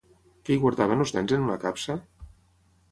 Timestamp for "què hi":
0.47-0.61